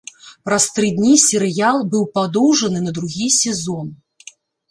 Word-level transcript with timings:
Праз 0.47 0.63
тры 0.75 0.87
дні 0.99 1.11
серыял 1.23 1.77
быў 1.91 2.03
падоўжаны 2.17 2.79
на 2.87 2.91
другі 2.97 3.27
сезон. 3.39 3.87